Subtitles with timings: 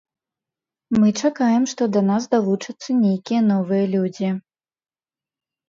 [0.99, 4.29] Мы чакаем, што да нас далучацца нейкія новыя людзі.